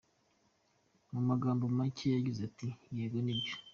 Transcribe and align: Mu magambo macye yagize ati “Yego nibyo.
Mu 1.11 1.21
magambo 1.29 1.63
macye 1.77 2.05
yagize 2.15 2.39
ati 2.49 2.67
“Yego 2.97 3.17
nibyo. 3.25 3.55